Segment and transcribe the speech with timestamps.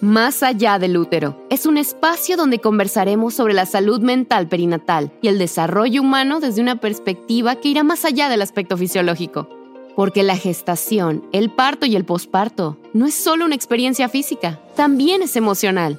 [0.00, 5.26] Más allá del útero es un espacio donde conversaremos sobre la salud mental perinatal y
[5.26, 9.48] el desarrollo humano desde una perspectiva que irá más allá del aspecto fisiológico.
[9.96, 15.20] Porque la gestación, el parto y el posparto no es solo una experiencia física, también
[15.22, 15.98] es emocional.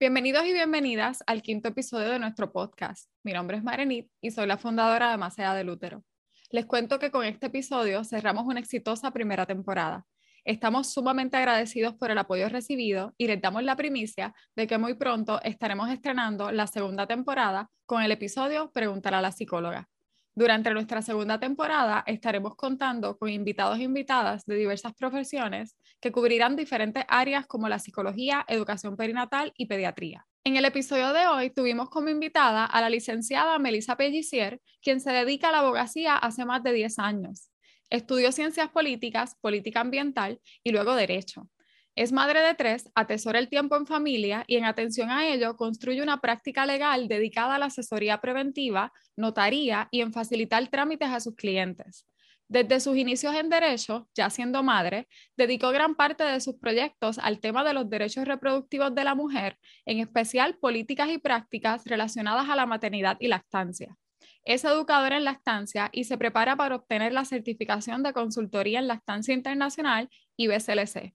[0.00, 3.08] Bienvenidos y bienvenidas al quinto episodio de nuestro podcast.
[3.22, 6.02] Mi nombre es Marenit y soy la fundadora de Más allá del útero.
[6.50, 10.04] Les cuento que con este episodio cerramos una exitosa primera temporada
[10.44, 14.92] Estamos sumamente agradecidos por el apoyo recibido y les damos la primicia de que muy
[14.92, 19.88] pronto estaremos estrenando la segunda temporada con el episodio Preguntar a la psicóloga.
[20.36, 26.56] Durante nuestra segunda temporada estaremos contando con invitados e invitadas de diversas profesiones que cubrirán
[26.56, 30.26] diferentes áreas como la psicología, educación perinatal y pediatría.
[30.44, 35.10] En el episodio de hoy tuvimos como invitada a la licenciada Melissa Pellicier, quien se
[35.10, 37.53] dedica a la abogacía hace más de 10 años.
[37.94, 41.48] Estudió ciencias políticas, política ambiental y luego derecho.
[41.94, 46.02] Es madre de tres, atesora el tiempo en familia y en atención a ello construye
[46.02, 51.36] una práctica legal dedicada a la asesoría preventiva, notaría y en facilitar trámites a sus
[51.36, 52.04] clientes.
[52.48, 55.06] Desde sus inicios en derecho, ya siendo madre,
[55.36, 59.56] dedicó gran parte de sus proyectos al tema de los derechos reproductivos de la mujer,
[59.86, 63.96] en especial políticas y prácticas relacionadas a la maternidad y lactancia.
[64.44, 69.32] Es educadora en lactancia y se prepara para obtener la certificación de consultoría en lactancia
[69.32, 71.14] internacional y BCLC.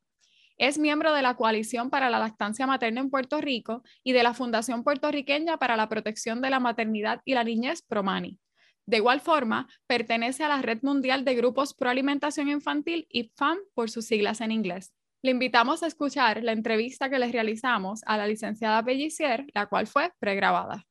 [0.57, 4.33] Es miembro de la Coalición para la Lactancia Materna en Puerto Rico y de la
[4.33, 8.39] Fundación Puertorriqueña para la Protección de la Maternidad y la Niñez Promani.
[8.85, 13.59] De igual forma, pertenece a la Red Mundial de Grupos Pro Alimentación Infantil y FAM
[13.75, 14.91] por sus siglas en inglés.
[15.21, 19.85] Le invitamos a escuchar la entrevista que les realizamos a la licenciada Pellicier, la cual
[19.85, 20.88] fue pregrabada.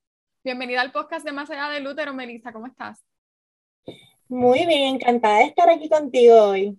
[0.49, 3.05] Bienvenida al podcast de Más Allá del Útero, Melissa, ¿cómo estás?
[4.29, 6.79] Muy bien, encantada de estar aquí contigo hoy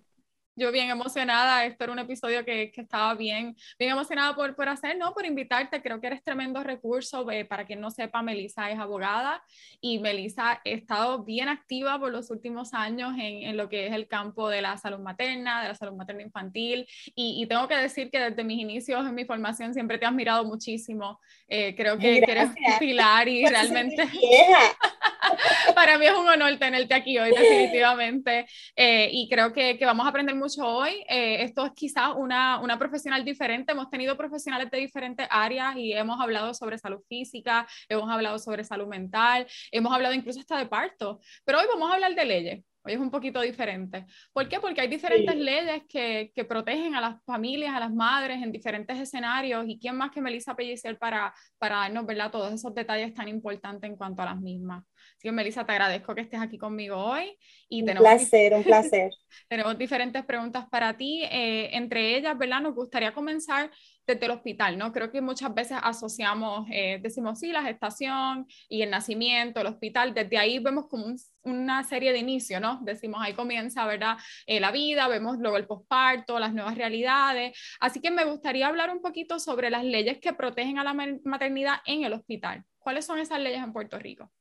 [0.60, 4.68] yo bien emocionada, esto era un episodio que, que estaba bien, bien emocionada por, por
[4.68, 5.14] hacer, ¿no?
[5.14, 9.42] Por invitarte, creo que eres tremendo recurso, para quien no sepa, Melissa es abogada
[9.80, 13.94] y Melissa ha estado bien activa por los últimos años en, en, lo que es
[13.94, 17.76] el campo de la salud materna, de la salud materna infantil y, y, tengo que
[17.76, 21.96] decir que desde mis inicios en mi formación siempre te has mirado muchísimo, eh, creo
[21.96, 24.06] que, que, eres un pilar y realmente
[25.74, 28.46] para mí es un honor tenerte aquí hoy definitivamente
[28.76, 31.04] eh, y creo que, que vamos a aprender mucho hoy.
[31.08, 33.72] Eh, esto es quizás una, una profesional diferente.
[33.72, 38.64] Hemos tenido profesionales de diferentes áreas y hemos hablado sobre salud física, hemos hablado sobre
[38.64, 41.20] salud mental, hemos hablado incluso hasta de parto.
[41.44, 42.64] Pero hoy vamos a hablar de leyes.
[42.82, 44.06] Hoy es un poquito diferente.
[44.32, 44.58] ¿Por qué?
[44.58, 48.98] Porque hay diferentes leyes que, que, protegen a las familias, a las madres en diferentes
[48.98, 49.66] escenarios.
[49.68, 52.30] ¿Y quién más que Melissa Pellicer para, para darnos ¿verdad?
[52.30, 54.82] todos esos detalles tan importantes en cuanto a las mismas?
[55.20, 57.36] Así que, Melissa, te agradezco que estés aquí conmigo hoy.
[57.68, 59.12] Y un tenemos placer, un placer.
[59.48, 61.24] tenemos diferentes preguntas para ti.
[61.24, 62.62] Eh, entre ellas, ¿verdad?
[62.62, 63.70] Nos gustaría comenzar
[64.06, 64.92] desde el hospital, ¿no?
[64.92, 70.14] Creo que muchas veces asociamos, eh, decimos, sí, la gestación y el nacimiento, el hospital,
[70.14, 72.80] desde ahí vemos como una serie de inicio, ¿no?
[72.82, 74.16] Decimos, ahí comienza, ¿verdad?
[74.46, 77.58] Eh, la vida, vemos luego el posparto, las nuevas realidades.
[77.78, 81.74] Así que me gustaría hablar un poquito sobre las leyes que protegen a la maternidad
[81.84, 82.64] en el hospital.
[82.78, 84.32] ¿Cuáles son esas leyes en Puerto Rico?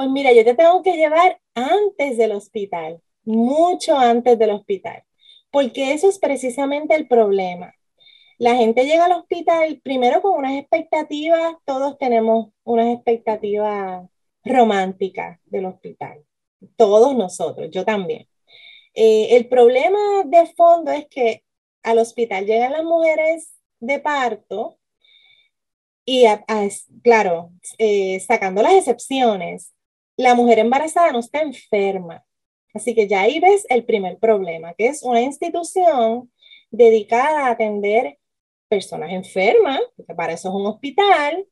[0.00, 5.04] Pues mira, yo te tengo que llevar antes del hospital, mucho antes del hospital,
[5.50, 7.74] porque eso es precisamente el problema.
[8.38, 14.08] La gente llega al hospital primero con unas expectativas, todos tenemos unas expectativas
[14.42, 16.24] románticas del hospital,
[16.76, 18.26] todos nosotros, yo también.
[18.94, 21.44] Eh, el problema de fondo es que
[21.82, 24.78] al hospital llegan las mujeres de parto
[26.06, 26.24] y,
[27.02, 29.74] claro, eh, sacando las excepciones,
[30.20, 32.24] la mujer embarazada no está enferma.
[32.74, 36.30] Así que ya ahí ves el primer problema, que es una institución
[36.70, 38.18] dedicada a atender
[38.68, 41.46] personas enfermas, porque para eso es un hospital,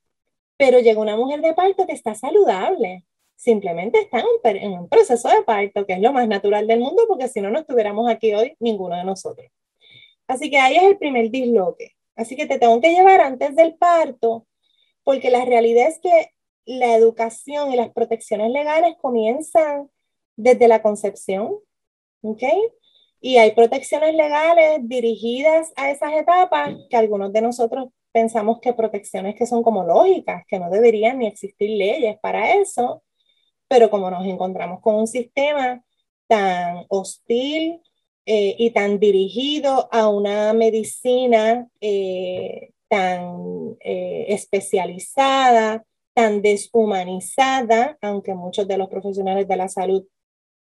[0.57, 5.43] pero llega una mujer de parto que está saludable, simplemente está en un, proceso de
[5.43, 8.55] parto, que es lo más natural del mundo, porque si no, no estuviéramos aquí hoy
[8.61, 9.49] ninguno de nosotros.
[10.29, 11.97] Así que ahí es el primer disloque.
[12.15, 14.47] Así que te tengo que llevar antes del parto,
[15.05, 16.33] porque la realidad es que
[16.69, 19.91] la educación y las protecciones legales comienzan
[20.37, 21.57] desde la concepción,
[22.23, 22.43] ¿ok?
[23.21, 29.35] Y hay protecciones legales dirigidas a esas etapas que algunos de nosotros pensamos que protecciones
[29.35, 33.03] que son como lógicas, que no deberían ni existir leyes para eso,
[33.67, 35.83] pero como nos encontramos con un sistema
[36.27, 37.81] tan hostil
[38.27, 45.85] eh, y tan dirigido a una medicina eh, tan eh, especializada,
[46.19, 50.05] tan deshumanizada, aunque muchos de los profesionales de la salud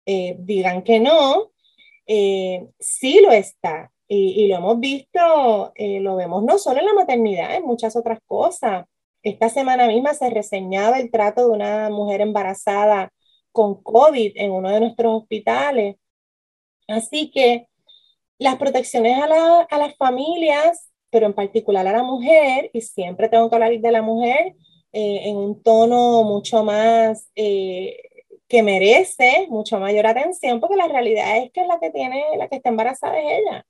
[0.05, 1.49] eh, digan que no,
[2.05, 3.91] eh, sí lo está.
[4.07, 8.19] Y, lo hemos visto, eh, lo vemos no solo en la maternidad, en muchas otras
[8.27, 8.85] cosas.
[9.23, 13.11] Esta semana misma se reseñaba el trato de una mujer embarazada
[13.51, 15.95] con COVID en uno de nuestros hospitales.
[16.87, 17.67] Así que
[18.37, 19.27] las protecciones a,
[19.77, 24.03] las familias, pero en particular a la mujer, y siempre tengo que hablar de la
[24.03, 24.55] mujer
[24.91, 27.97] eh, en un tono mucho más eh,
[28.47, 32.57] que merece mucho mayor atención, porque la realidad es que la que tiene, la que
[32.57, 33.65] está embarazada es ella.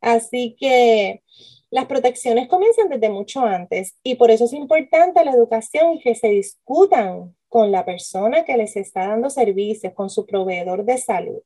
[0.00, 1.22] Así que
[1.70, 6.14] las protecciones comienzan desde mucho antes y por eso es importante la educación y que
[6.14, 11.40] se discutan con la persona que les está dando servicios, con su proveedor de salud.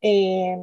[0.00, 0.56] Eh,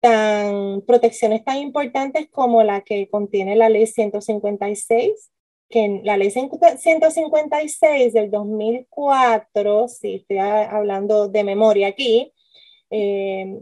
[0.00, 5.30] tan, protecciones tan importantes como la que contiene la ley 156,
[5.68, 12.32] que la ley 156 del 2004, si estoy hablando de memoria aquí,
[12.90, 13.60] eh,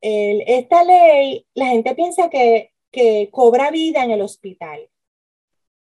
[0.00, 4.88] esta ley, la gente piensa que, que cobra vida en el hospital.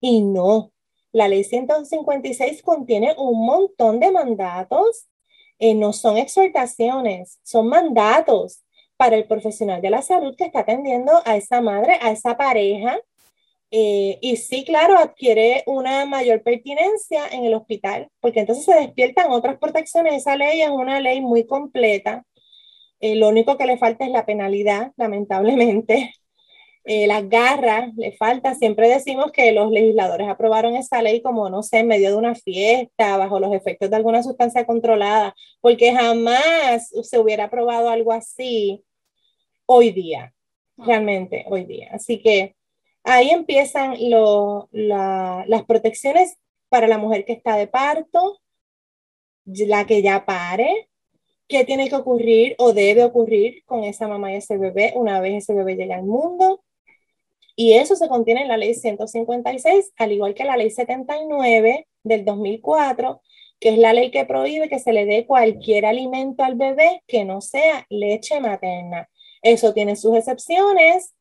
[0.01, 0.71] Y no,
[1.11, 5.07] la ley 156 contiene un montón de mandatos,
[5.59, 8.63] eh, no son exhortaciones, son mandatos
[8.97, 12.99] para el profesional de la salud que está atendiendo a esa madre, a esa pareja.
[13.71, 19.31] Eh, y sí, claro, adquiere una mayor pertinencia en el hospital, porque entonces se despiertan
[19.31, 20.15] otras protecciones.
[20.15, 22.25] Esa ley es una ley muy completa.
[22.99, 26.13] Eh, lo único que le falta es la penalidad, lamentablemente.
[26.85, 28.55] Eh, las garras, le falta.
[28.55, 32.33] Siempre decimos que los legisladores aprobaron esa ley como, no sé, en medio de una
[32.35, 38.83] fiesta, bajo los efectos de alguna sustancia controlada, porque jamás se hubiera aprobado algo así
[39.67, 40.33] hoy día,
[40.77, 41.89] realmente hoy día.
[41.93, 42.55] Así que
[43.09, 43.95] ahí empiezan
[44.71, 46.37] las protecciones
[46.69, 48.39] para la mujer que está de parto,
[49.45, 50.89] la que ya pare,
[51.47, 55.43] qué tiene que ocurrir o debe ocurrir con esa mamá y ese bebé una vez
[55.43, 56.63] ese bebé llega al mundo,
[57.55, 62.23] y eso se contiene en la ley 156, al igual que la ley 79 del
[62.23, 63.21] 2004,
[63.59, 67.25] que es la ley que prohíbe que se le dé cualquier alimento al bebé que
[67.25, 69.09] no sea leche materna.
[69.41, 71.15] Eso tiene sus excepciones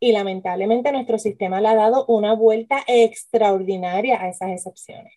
[0.00, 5.12] y lamentablemente nuestro sistema le ha dado una vuelta extraordinaria a esas excepciones.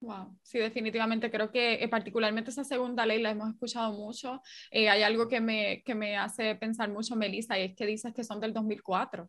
[0.00, 4.40] Wow, sí, definitivamente creo que eh, particularmente esa segunda ley la hemos escuchado mucho.
[4.70, 8.14] Eh, hay algo que me, que me hace pensar mucho, Melissa, y es que dices
[8.14, 9.28] que son del 2004.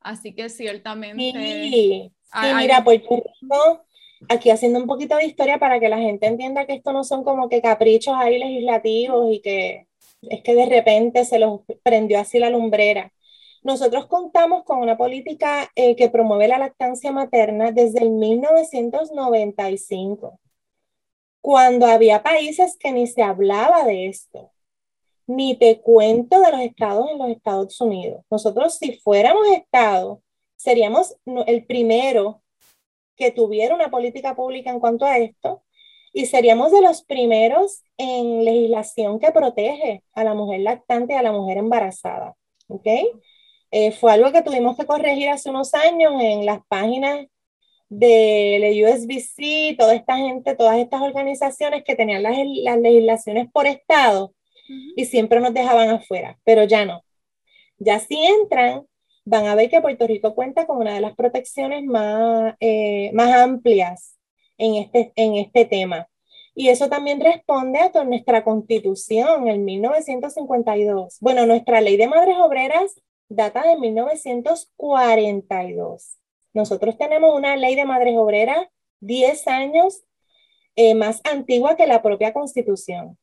[0.00, 1.32] Así que ciertamente...
[1.32, 2.12] Sí,
[2.56, 3.86] mira, Puerto Rico,
[4.28, 7.24] aquí haciendo un poquito de historia para que la gente entienda que esto no son
[7.24, 9.88] como que caprichos ahí legislativos y que
[10.22, 13.12] es que de repente se los prendió así la lumbrera.
[13.64, 20.38] Nosotros contamos con una política eh, que promueve la lactancia materna desde el 1995,
[21.40, 24.54] cuando había países que ni se hablaba de esto
[25.26, 28.24] ni te cuento de los estados en los Estados Unidos.
[28.30, 30.22] Nosotros, si fuéramos estado,
[30.56, 31.16] seríamos
[31.46, 32.42] el primero
[33.16, 35.62] que tuviera una política pública en cuanto a esto
[36.12, 41.22] y seríamos de los primeros en legislación que protege a la mujer lactante y a
[41.22, 42.36] la mujer embarazada.
[42.68, 42.86] ¿Ok?
[43.76, 47.26] Eh, fue algo que tuvimos que corregir hace unos años en las páginas
[47.88, 54.32] de USBC, toda esta gente, todas estas organizaciones que tenían las, las legislaciones por estado
[54.94, 57.02] y siempre nos dejaban afuera, pero ya no.
[57.78, 58.86] Ya si entran,
[59.24, 63.34] van a ver que Puerto Rico cuenta con una de las protecciones más, eh, más
[63.34, 64.16] amplias
[64.56, 66.06] en este, en este tema.
[66.54, 71.16] Y eso también responde a nuestra constitución en 1952.
[71.20, 76.18] Bueno, nuestra ley de madres obreras data de 1942.
[76.52, 78.68] Nosotros tenemos una ley de madres obreras
[79.00, 80.04] 10 años
[80.76, 83.18] eh, más antigua que la propia constitución.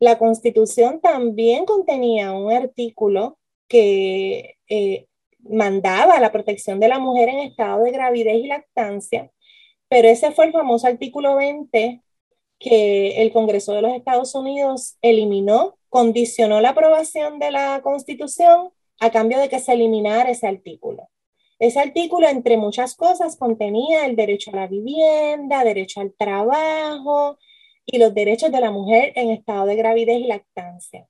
[0.00, 5.06] La Constitución también contenía un artículo que eh,
[5.40, 9.32] mandaba la protección de la mujer en estado de gravidez y lactancia,
[9.88, 12.02] pero ese fue el famoso artículo 20
[12.60, 18.70] que el Congreso de los Estados Unidos eliminó, condicionó la aprobación de la Constitución
[19.00, 21.08] a cambio de que se eliminara ese artículo.
[21.58, 27.38] Ese artículo, entre muchas cosas, contenía el derecho a la vivienda, derecho al trabajo,
[27.90, 31.08] y los derechos de la mujer en estado de gravidez y lactancia.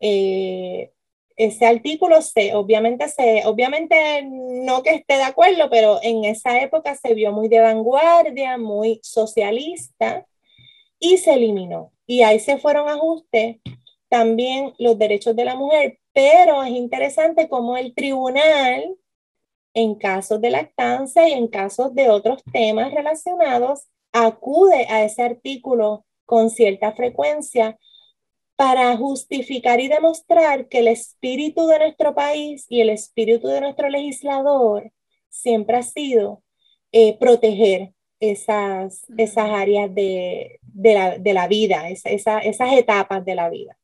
[0.00, 0.90] Eh,
[1.36, 6.96] ese artículo se, obviamente, se, obviamente no que esté de acuerdo, pero en esa época
[6.96, 10.26] se vio muy de vanguardia, muy socialista
[10.98, 11.92] y se eliminó.
[12.06, 13.58] Y ahí se fueron ajustes
[14.08, 18.96] también los derechos de la mujer, pero es interesante cómo el tribunal,
[19.72, 26.04] en casos de lactancia y en casos de otros temas relacionados, acude a ese artículo
[26.26, 27.78] con cierta frecuencia
[28.56, 33.88] para justificar y demostrar que el espíritu de nuestro país y el espíritu de nuestro
[33.88, 34.90] legislador
[35.28, 36.42] siempre ha sido
[36.90, 43.78] eh, proteger esas, esas áreas de, la, vida, esas etapas de la vida.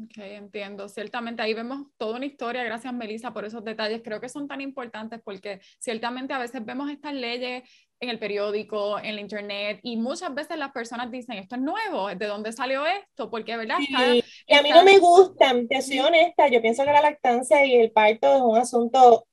[0.00, 0.88] Ok, entiendo.
[0.88, 2.64] Ciertamente ahí vemos toda una historia.
[2.64, 4.00] Gracias, Melissa, por esos detalles.
[4.02, 7.62] Creo que son tan importantes porque ciertamente a veces vemos estas leyes
[8.00, 12.08] en el periódico, en la internet, y muchas veces las personas dicen, esto es nuevo,
[12.08, 13.30] ¿de dónde salió esto?
[13.30, 13.76] Porque, ¿verdad?
[13.78, 17.64] Sí, y a mí no me gustan, te soy honesta, yo pienso que la lactancia
[17.64, 19.28] y el parto es un asunto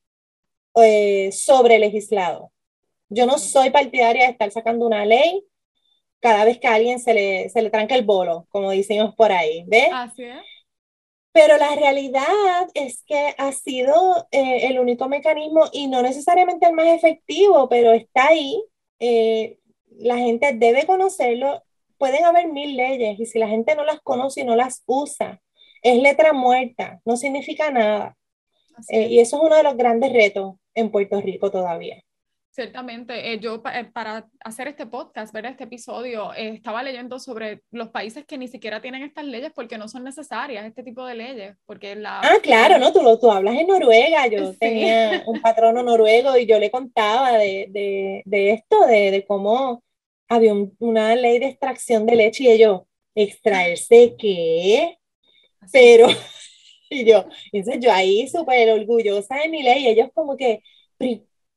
[0.76, 2.52] eh, sobre legislado.
[3.08, 5.44] Yo no soy partidaria de estar sacando una ley
[6.20, 9.32] cada vez que a alguien se le, se le tranca el bolo, como decimos por
[9.32, 9.88] ahí, ¿ves?
[9.92, 10.42] Así es.
[11.32, 16.74] Pero la realidad es que ha sido eh, el único mecanismo y no necesariamente el
[16.74, 18.62] más efectivo, pero está ahí.
[18.98, 19.58] Eh,
[19.98, 21.62] la gente debe conocerlo.
[21.98, 25.40] Pueden haber mil leyes y si la gente no las conoce y no las usa,
[25.82, 28.16] es letra muerta, no significa nada.
[28.88, 32.02] Eh, y eso es uno de los grandes retos en Puerto Rico todavía.
[32.52, 37.62] Ciertamente, eh, yo eh, para hacer este podcast, ver este episodio, eh, estaba leyendo sobre
[37.70, 41.14] los países que ni siquiera tienen estas leyes porque no son necesarias este tipo de
[41.14, 42.18] leyes, porque la...
[42.18, 42.92] Ah, claro, ¿no?
[42.92, 47.68] Tú, tú hablas en Noruega, yo tenía un patrono noruego y yo le contaba de,
[47.70, 49.84] de, de esto, de, de, cómo
[50.28, 52.80] había una ley de extracción de leche y ellos,
[53.14, 54.98] ¿extraerse qué?
[55.72, 56.08] Pero,
[56.90, 60.64] y yo, entonces yo ahí súper orgullosa de mi ley, ellos como que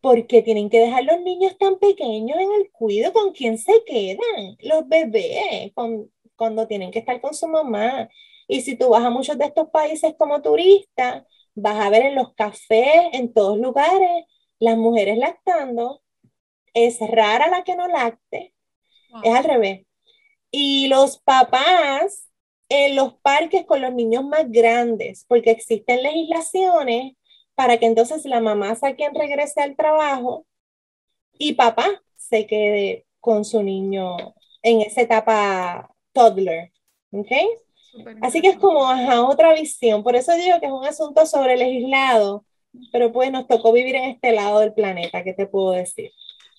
[0.04, 4.58] porque tienen que dejar los niños tan pequeños en el cuido, ¿con quién se quedan?
[4.60, 5.72] Los bebés,
[6.36, 8.10] cuando tienen que estar con su mamá.
[8.50, 12.16] Y si tú vas a muchos de estos países como turista, vas a ver en
[12.16, 14.26] los cafés, en todos lugares,
[14.60, 16.02] las mujeres lactando.
[16.74, 18.54] Es rara la que no lacte.
[19.24, 19.86] Es al revés.
[20.52, 22.30] Y los papás
[22.68, 27.14] en los parques con los niños más grandes, porque existen legislaciones
[27.56, 30.46] para que entonces la mamá sea quien regrese al trabajo
[31.38, 34.18] y papá se quede con su niño
[34.62, 36.72] en esa etapa toddler.
[37.12, 37.32] ¿Ok?
[38.22, 38.80] Así que es como
[39.28, 40.04] otra visión.
[40.04, 42.46] Por eso digo que es un asunto sobre legislado,
[42.92, 46.12] pero pues nos tocó vivir en este lado del planeta, ¿qué te puedo decir?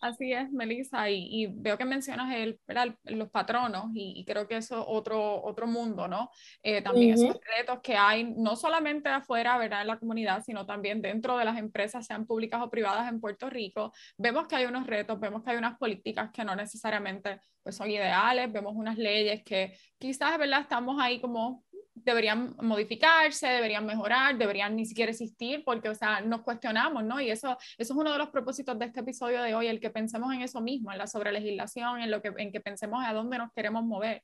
[0.05, 2.61] Así es, Melissa, y, veo que mencionas el,
[3.05, 6.29] los patronos y, creo que eso es otro, otro mundo, ¿no?
[6.63, 9.81] Eh, también esos retos que hay, no solamente afuera, ¿verdad?
[9.81, 13.49] En la comunidad, sino también dentro de las empresas, sean públicas o privadas en Puerto
[13.49, 13.95] Rico.
[14.19, 17.91] Vemos que hay unos retos, vemos que hay unas políticas que no necesariamente pues, son
[17.91, 20.61] ideales, vemos unas leyes que quizás, ¿verdad?
[20.61, 21.64] Estamos ahí como
[21.95, 27.21] deberían modificarse, deberían mejorar, deberían ni siquiera existir, porque, o sea, nos cuestionamos, ¿no?
[27.21, 29.91] Y eso, eso es uno de los propósitos de este episodio de hoy, el que
[29.91, 33.39] pensemos en eso mismo, en la sobrelegislación, en, lo que, en que pensemos a dónde
[33.39, 34.23] nos queremos mover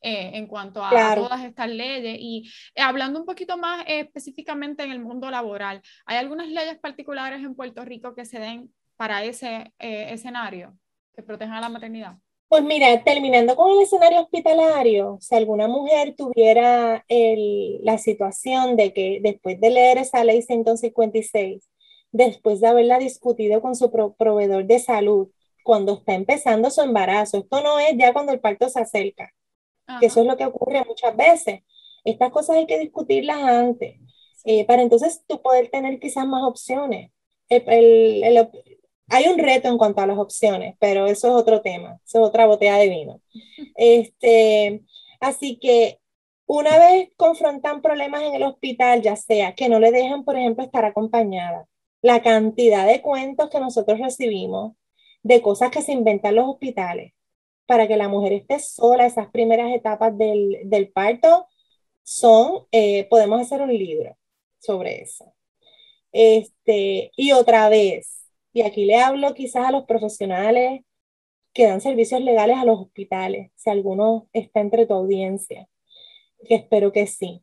[0.00, 2.16] eh, en cuanto a todas estas leyes.
[2.20, 7.40] Y eh, hablando un poquito más específicamente en el mundo laboral, ¿hay algunas leyes particulares
[7.40, 10.76] en Puerto Rico que se den para ese eh, escenario,
[11.14, 12.16] que protejan a la maternidad?
[12.48, 19.20] Pues mira, terminando con el escenario hospitalario, si alguna mujer tuviera la situación de que
[19.22, 21.68] después de leer esa ley 156,
[22.10, 25.28] después de haberla discutido con su proveedor de salud,
[25.62, 29.30] cuando está empezando su embarazo, esto no es ya cuando el parto se acerca,
[30.00, 31.60] que eso es lo que ocurre muchas veces.
[32.04, 33.96] Estas cosas hay que discutirlas antes,
[34.44, 37.10] eh, para entonces tú poder tener quizás más opciones.
[37.50, 38.48] el,
[39.08, 42.28] hay un reto en cuanto a las opciones, pero eso es otro tema, eso es
[42.28, 43.20] otra botella de vino.
[43.76, 44.82] Este,
[45.20, 46.00] así que
[46.46, 50.64] una vez confrontan problemas en el hospital, ya sea que no le dejan, por ejemplo,
[50.64, 51.66] estar acompañada,
[52.02, 54.74] la cantidad de cuentos que nosotros recibimos
[55.22, 57.12] de cosas que se inventan los hospitales
[57.66, 61.46] para que la mujer esté sola, esas primeras etapas del, del parto,
[62.02, 64.16] son, eh, podemos hacer un libro
[64.58, 65.34] sobre eso.
[66.12, 68.17] Este, y otra vez,
[68.52, 70.82] y aquí le hablo quizás a los profesionales
[71.52, 75.68] que dan servicios legales a los hospitales, si alguno está entre tu audiencia,
[76.46, 77.42] que espero que sí.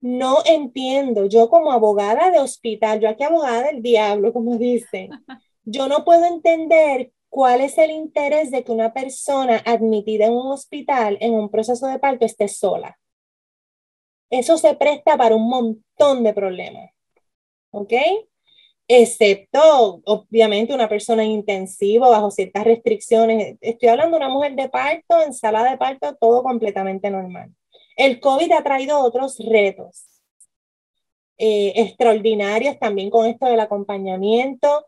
[0.00, 5.10] No entiendo, yo como abogada de hospital, yo aquí abogada del diablo, como dicen,
[5.64, 10.48] yo no puedo entender cuál es el interés de que una persona admitida en un
[10.48, 12.98] hospital en un proceso de parto esté sola.
[14.28, 16.90] Eso se presta para un montón de problemas.
[17.70, 17.92] ¿Ok?
[19.00, 23.56] Excepto obviamente una persona en intensivo bajo ciertas restricciones.
[23.60, 27.54] Estoy hablando de una mujer de parto, en sala de parto, todo completamente normal.
[27.96, 30.06] El COVID ha traído otros retos
[31.38, 34.86] eh, extraordinarios también con esto del acompañamiento,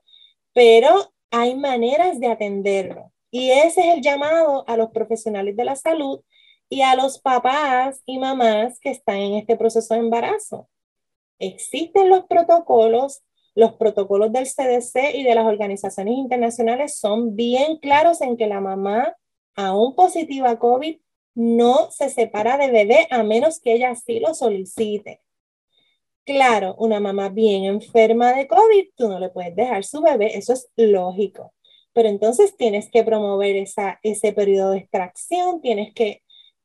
[0.53, 3.13] pero hay maneras de atenderlo.
[3.31, 6.21] Y ese es el llamado a los profesionales de la salud
[6.69, 10.69] y a los papás y mamás que están en este proceso de embarazo.
[11.39, 18.21] Existen los protocolos, los protocolos del CDC y de las organizaciones internacionales son bien claros
[18.21, 19.17] en que la mamá,
[19.55, 20.99] aún positiva a COVID,
[21.35, 25.21] no se separa de bebé a menos que ella así lo solicite.
[26.25, 30.53] Claro, una mamá bien enferma de COVID, tú no le puedes dejar su bebé, eso
[30.55, 31.53] es lógico.
[31.93, 36.23] Pero entonces tienes que promover esa, ese periodo de extracción, tienes que,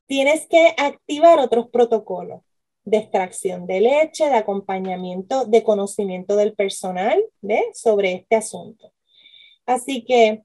[0.08, 2.42] tienes que activar otros protocolos
[2.90, 7.64] de extracción de leche, de acompañamiento, de conocimiento del personal ¿ve?
[7.74, 8.92] sobre este asunto.
[9.66, 10.44] Así que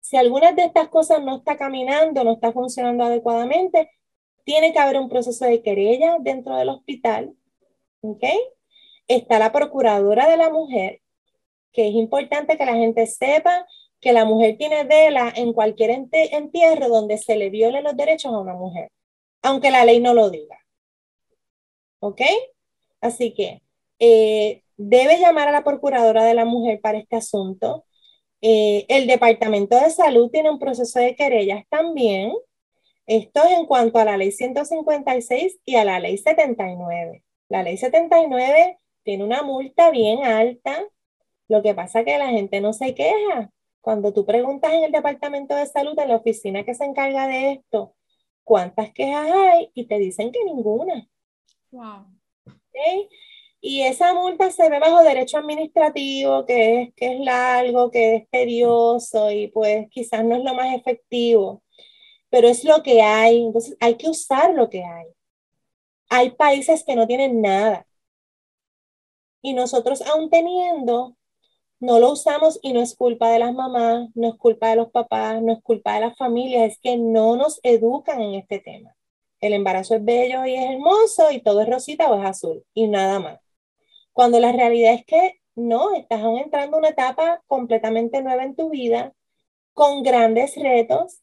[0.00, 3.90] si alguna de estas cosas no está caminando, no está funcionando adecuadamente,
[4.44, 7.34] tiene que haber un proceso de querella dentro del hospital.
[8.02, 8.24] ¿Ok?
[9.08, 11.00] Está la procuradora de la mujer,
[11.72, 13.66] que es importante que la gente sepa
[14.00, 18.38] que la mujer tiene vela en cualquier entierro donde se le violen los derechos a
[18.38, 18.90] una mujer,
[19.42, 20.61] aunque la ley no lo diga.
[22.02, 22.20] ¿Ok?
[23.00, 23.62] Así que
[24.00, 27.84] eh, debe llamar a la procuradora de la mujer para este asunto.
[28.40, 32.32] Eh, el Departamento de Salud tiene un proceso de querellas también.
[33.06, 37.24] Esto es en cuanto a la ley 156 y a la ley 79.
[37.48, 40.84] La ley 79 tiene una multa bien alta.
[41.48, 43.50] Lo que pasa es que la gente no se queja.
[43.80, 47.52] Cuando tú preguntas en el Departamento de Salud, en la oficina que se encarga de
[47.52, 47.94] esto,
[48.44, 49.70] ¿cuántas quejas hay?
[49.74, 51.08] Y te dicen que ninguna.
[51.72, 52.06] Wow.
[53.60, 58.30] Y esa multa se ve bajo derecho administrativo, que es, que es largo, que es
[58.30, 61.62] tedioso y pues quizás no es lo más efectivo,
[62.30, 65.06] pero es lo que hay, entonces hay que usar lo que hay.
[66.10, 67.86] Hay países que no tienen nada.
[69.42, 71.16] Y nosotros aún teniendo,
[71.80, 74.90] no lo usamos y no es culpa de las mamás, no es culpa de los
[74.90, 78.94] papás, no es culpa de las familias, es que no nos educan en este tema.
[79.42, 82.86] El embarazo es bello y es hermoso y todo es rosita o es azul y
[82.86, 83.40] nada más.
[84.12, 88.70] Cuando la realidad es que no, estás aún entrando una etapa completamente nueva en tu
[88.70, 89.12] vida,
[89.72, 91.22] con grandes retos.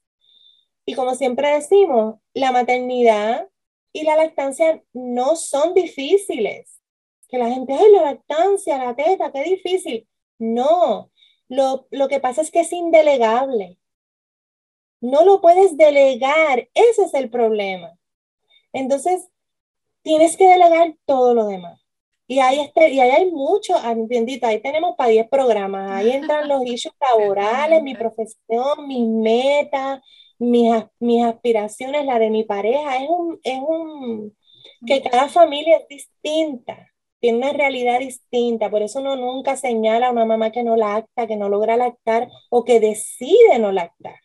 [0.86, 3.48] Y como siempre decimos, la maternidad
[3.94, 6.82] y la lactancia no son difíciles.
[7.30, 10.10] Que la gente, ay, la lactancia, la teta, qué difícil.
[10.39, 11.10] No,
[11.48, 13.80] lo, lo que pasa es que es indelegable.
[15.00, 17.99] No lo puedes delegar, ese es el problema.
[18.74, 19.28] Entonces,
[20.04, 21.80] tienes que delegar todo lo demás.
[22.28, 25.92] Y ahí, este, y ahí hay mucho, ah, bendito, ahí tenemos para 10 programas.
[25.92, 30.02] Ahí entran los issues laborales, mi profesión, mis metas,
[30.38, 32.98] mis, mis aspiraciones, la de mi pareja.
[32.98, 34.38] Es un, es un,
[34.86, 38.70] que cada familia es distinta, tiene una realidad distinta.
[38.70, 42.30] Por eso uno nunca señala a una mamá que no lacta, que no logra lactar
[42.52, 44.16] o que decide no lactar.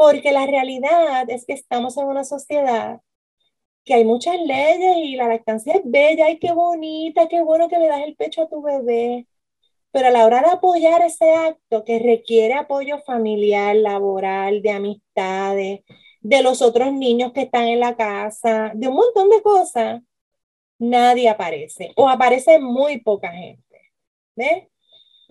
[0.00, 3.02] Porque la realidad es que estamos en una sociedad
[3.84, 7.78] que hay muchas leyes y la lactancia es bella y qué bonita, qué bueno que
[7.78, 9.26] le das el pecho a tu bebé.
[9.90, 15.80] Pero a la hora de apoyar ese acto que requiere apoyo familiar, laboral, de amistades,
[16.22, 20.00] de los otros niños que están en la casa, de un montón de cosas,
[20.78, 23.92] nadie aparece o aparece muy poca gente.
[24.34, 24.66] ¿Ves?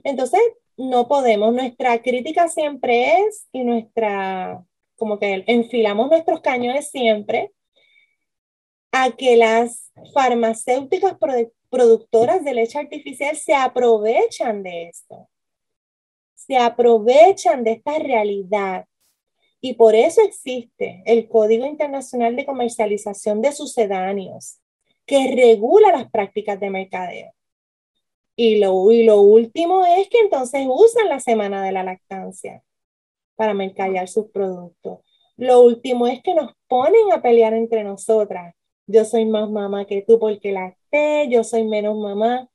[0.04, 0.42] Entonces,
[0.80, 4.64] no podemos, nuestra crítica siempre es y nuestra,
[4.96, 7.52] como que enfilamos nuestros cañones siempre
[8.94, 11.18] a que las farmacéuticas
[11.70, 15.30] productoras de leche artificial se aprovechan de esto,
[16.34, 18.86] se aprovechan de esta realidad.
[19.60, 24.62] Y por eso existe el Código Internacional de Comercialización de Sucedáneos,
[25.06, 27.34] que regula las prácticas de mercadeo.
[28.42, 32.64] Y lo, y lo último es que entonces usan la semana de la lactancia
[33.36, 35.00] para mercadear sus productos.
[35.36, 38.56] Lo último es que nos ponen a pelear entre nosotras.
[38.88, 42.50] Yo soy más mamá que tú porque lacté, yo soy menos mamá.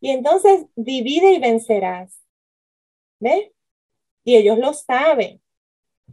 [0.00, 2.18] Y entonces divide y vencerás.
[3.18, 3.50] ¿Ves?
[4.24, 5.42] Y ellos lo saben.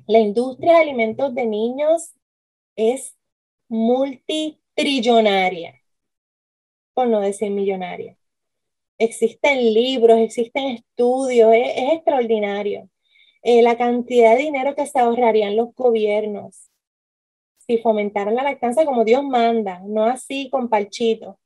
[0.06, 2.12] La industria de alimentos de niños
[2.76, 3.16] es
[3.70, 5.82] multitrillonaria,
[6.94, 8.18] por no decir millonaria.
[9.00, 12.90] Existen libros, existen estudios, es, extraordinario.
[13.44, 16.72] Eh, la cantidad de dinero que se ahorrarían los gobiernos
[17.68, 21.38] si fomentaran la lactancia como Dios manda, no así con palchito.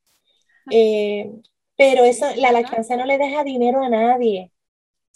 [0.72, 1.32] Eh,
[1.76, 4.52] pero eso, la lactancia no le deja dinero a nadie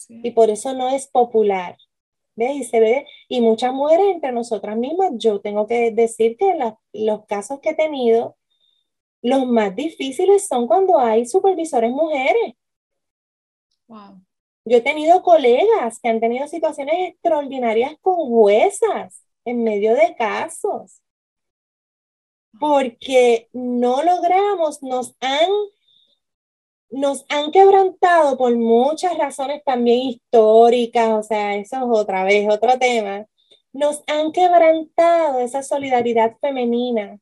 [0.10, 1.78] y por eso no es popular.
[2.38, 2.56] ¿Ves?
[2.58, 6.54] Y se ve, y muchas mujeres entre nosotras mismas, yo tengo que decir que
[6.92, 8.36] los casos que he tenido,
[9.26, 12.54] los más difíciles son cuando hay supervisores mujeres.
[14.66, 21.02] Yo he tenido colegas que han tenido situaciones extraordinarias con juezas en medio de casos,
[22.60, 25.50] porque no logramos, nos han,
[26.92, 32.78] nos han quebrantado por muchas razones también históricas, o sea, eso es otra vez, otro
[32.78, 33.26] tema,
[33.74, 37.20] nos han quebrantado esa solidaridad femenina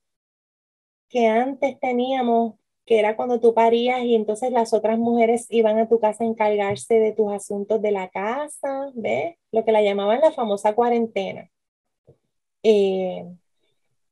[1.13, 5.88] que antes teníamos que era cuando tú parías y entonces las otras mujeres iban a
[5.88, 9.36] tu casa a encargarse de tus asuntos de la casa, ¿ves?
[9.52, 11.49] Lo que la llamaban la famosa cuarentena.
[12.63, 13.26] Eh,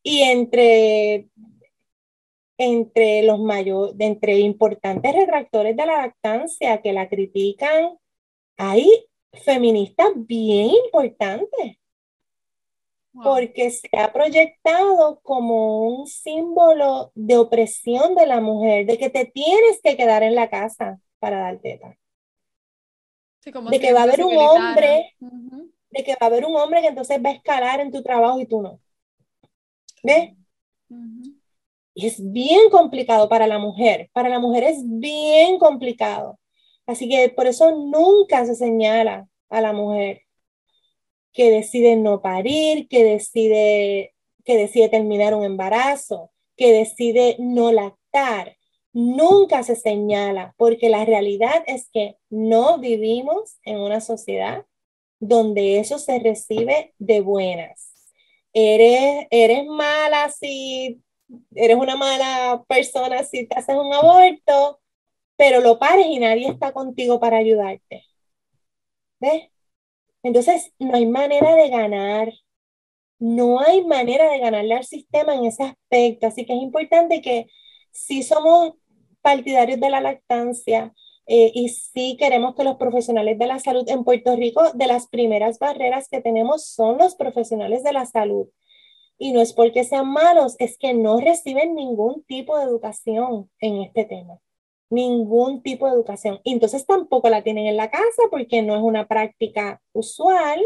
[0.04, 1.28] y entre,
[2.58, 7.98] entre los mayores, entre importantes retractores de la lactancia que la critican,
[8.58, 8.88] hay
[9.34, 11.81] feministas bien importantes
[13.14, 19.26] porque se ha proyectado como un símbolo de opresión de la mujer, de que te
[19.26, 21.98] tienes que quedar en la casa para dar teta.
[23.44, 25.16] de que va a haber un hombre,
[25.90, 28.40] de que va a haber un hombre que entonces va a escalar en tu trabajo
[28.40, 28.80] y tú no.
[30.04, 30.32] ¿Ves?
[31.94, 34.10] Y es bien complicado para la mujer.
[34.14, 36.40] Para la mujer es bien complicado.
[36.86, 40.24] Así que por eso nunca se señala a la mujer
[41.34, 44.14] que decide no parir, que decide,
[44.46, 48.58] que decide terminar un embarazo, que decide no lactar.
[48.94, 54.66] Nunca se señala, porque la realidad es que no vivimos en una sociedad
[55.20, 57.94] donde eso se recibe de buenas.
[58.54, 61.02] Eres, eres mala si
[61.56, 64.82] eres una mala persona si te haces un aborto,
[65.38, 68.06] pero lo pares y nadie está contigo para ayudarte.
[69.20, 69.50] ¿Ves?
[70.24, 72.34] Entonces, no hay manera de ganar,
[73.20, 76.28] no hay manera de ganarle al sistema en ese aspecto.
[76.28, 77.48] Así que es importante que
[77.92, 78.74] si somos
[79.22, 80.94] partidarios de la lactancia
[81.28, 85.08] eh, y si queremos que los profesionales de la salud en Puerto Rico, de las
[85.08, 88.48] primeras barreras que tenemos son los profesionales de la salud.
[89.18, 93.82] Y no es porque sean malos, es que no reciben ningún tipo de educación en
[93.84, 94.40] este tema
[94.92, 96.40] ningún tipo de educación.
[96.44, 100.62] entonces tampoco la tienen en la casa porque no es una práctica usual.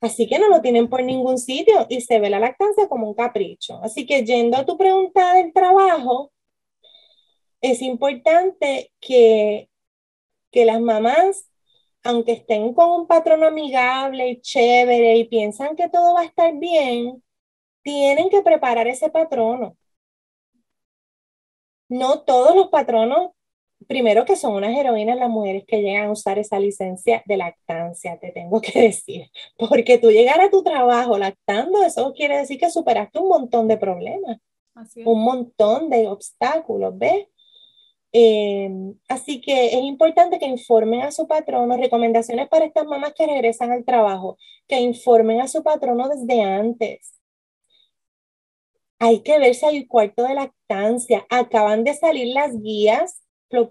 [0.00, 3.14] Así que no lo tienen por ningún sitio y se ve la lactancia como un
[3.14, 3.80] capricho.
[3.82, 6.32] Así que yendo a tu pregunta del trabajo,
[7.60, 9.70] es importante que,
[10.50, 11.48] que las mamás,
[12.02, 16.54] aunque estén con un patrón amigable y chévere y piensan que todo va a estar
[16.58, 17.22] bien,
[17.82, 19.76] tienen que preparar ese patrono
[21.88, 23.30] no todos los patronos,
[23.86, 28.18] primero que son unas heroínas las mujeres que llegan a usar esa licencia de lactancia,
[28.18, 32.70] te tengo que decir, porque tú llegar a tu trabajo lactando, eso quiere decir que
[32.70, 34.38] superaste un montón de problemas,
[35.04, 37.28] un montón de obstáculos, ¿ves?
[38.16, 38.70] Eh,
[39.08, 43.72] así que es importante que informen a su patrono, recomendaciones para estas mamás que regresan
[43.72, 47.13] al trabajo, que informen a su patrono desde antes,
[48.98, 51.26] hay que ver si hay cuarto de lactancia.
[51.30, 53.24] Acaban de salir las guías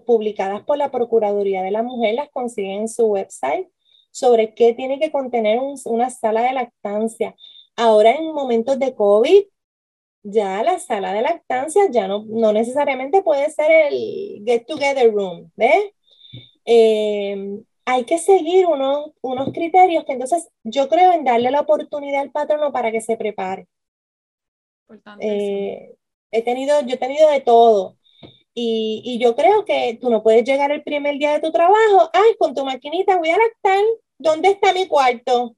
[0.06, 3.68] publicadas por la Procuraduría de la Mujer, las consiguen en su website,
[4.10, 7.34] sobre qué tiene que contener una sala de lactancia.
[7.76, 9.44] Ahora en momentos de COVID,
[10.22, 15.50] ya la sala de lactancia ya no, no necesariamente puede ser el get together room,
[15.56, 15.92] ¿ves?
[16.64, 22.22] Eh, hay que seguir unos, unos criterios que entonces yo creo en darle la oportunidad
[22.22, 23.68] al patrono para que se prepare.
[25.20, 25.94] Eh,
[26.30, 27.96] he tenido, yo he tenido de todo.
[28.54, 32.10] Y, y, yo creo que tú no puedes llegar el primer día de tu trabajo,
[32.12, 33.82] ay, con tu maquinita voy a lactar,
[34.18, 35.56] ¿dónde está mi cuarto?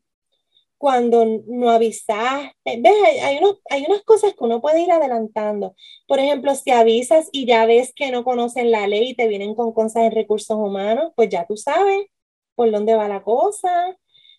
[0.79, 2.95] Cuando no avisaste, ¿ves?
[3.07, 5.75] Hay, hay, unos, hay unas cosas que uno puede ir adelantando.
[6.07, 9.55] Por ejemplo, si avisas y ya ves que no conocen la ley y te vienen
[9.55, 12.07] con cosas en recursos humanos, pues ya tú sabes
[12.55, 13.97] por dónde va la cosa,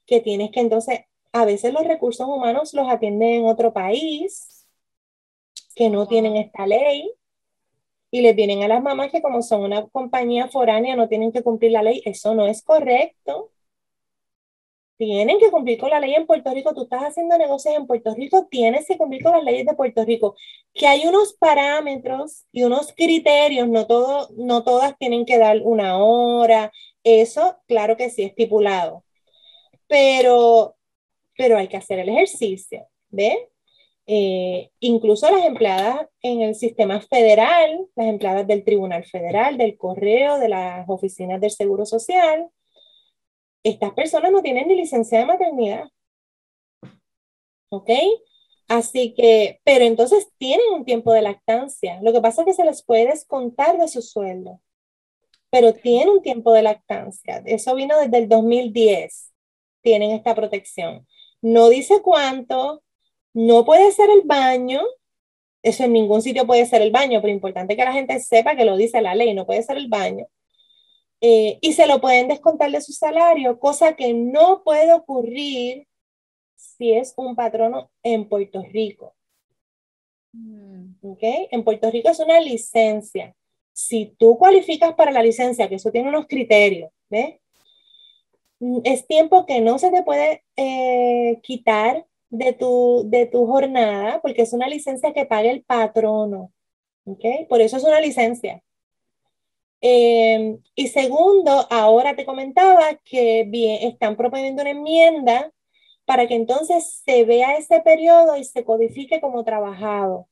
[0.07, 1.01] que tienes que entonces,
[1.33, 4.56] a veces los recursos humanos los atienden en otro país,
[5.77, 7.13] que no tienen esta ley
[8.11, 11.43] y les vienen a las mamás que como son una compañía foránea no tienen que
[11.43, 12.01] cumplir la ley.
[12.05, 13.51] Eso no es correcto.
[14.97, 16.73] Tienen que cumplir con la ley en Puerto Rico.
[16.73, 20.03] Tú estás haciendo negocios en Puerto Rico, tienes que cumplir con las leyes de Puerto
[20.03, 20.35] Rico.
[20.73, 25.97] Que hay unos parámetros y unos criterios, no, todo, no todas tienen que dar una
[25.99, 26.71] hora.
[27.03, 29.03] Eso, claro que sí, estipulado.
[29.87, 30.75] Pero,
[31.37, 33.37] pero hay que hacer el ejercicio, ¿ves?
[34.09, 40.39] Eh, incluso las empleadas en el sistema federal, las empleadas del Tribunal Federal, del Correo,
[40.39, 42.49] de las oficinas del Seguro Social,
[43.63, 45.89] estas personas no tienen ni licencia de maternidad.
[47.69, 47.89] ¿Ok?
[48.67, 51.99] Así que, pero entonces tienen un tiempo de lactancia.
[52.01, 54.61] Lo que pasa es que se les puede descontar de su sueldo,
[55.49, 57.43] pero tienen un tiempo de lactancia.
[57.45, 59.33] Eso vino desde el 2010.
[59.81, 61.07] Tienen esta protección.
[61.41, 62.83] no dice cuánto,
[63.37, 64.81] no puede ser el baño,
[65.61, 68.65] eso en ningún sitio puede ser el baño, pero importante que la gente sepa que
[68.65, 70.25] lo dice la ley, no puede ser el baño.
[71.21, 75.87] Eh, y se lo pueden descontar de su salario, cosa que no puede ocurrir
[76.55, 79.15] si es un patrono en Puerto Rico.
[80.33, 80.95] Mm.
[81.03, 81.47] ¿Okay?
[81.51, 83.35] En Puerto Rico es una licencia.
[83.71, 87.35] Si tú cualificas para la licencia, que eso tiene unos criterios, ¿ves?
[88.59, 94.21] Mm, es tiempo que no se te puede eh, quitar de tu, de tu jornada,
[94.21, 96.51] porque es una licencia que paga el patrono.
[97.05, 97.45] ¿okay?
[97.45, 98.63] Por eso es una licencia.
[99.81, 105.51] Em, y segundo, ahora te comentaba que bien, están proponiendo una enmienda
[106.05, 110.27] para que entonces se vea ese periodo y se codifique como trabajado.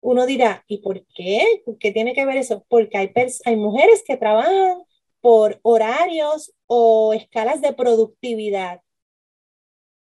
[0.00, 1.62] Uno dirá, ¿y por qué?
[1.80, 2.64] ¿Qué tiene que ver eso?
[2.68, 3.12] Porque hay,
[3.44, 4.82] hay mujeres que trabajan
[5.20, 8.82] por horarios o escalas de productividad.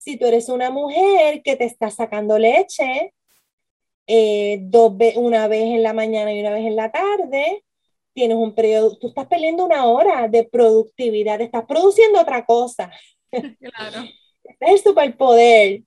[0.07, 3.13] Si tú eres una mujer que te está sacando leche
[4.07, 7.65] eh, dos una vez en la mañana y una vez en la tarde,
[8.13, 12.93] tienes un periodo, tú estás perdiendo una hora de productividad, estás produciendo otra cosa.
[13.61, 14.09] Claro.
[14.45, 15.83] es el superpoder.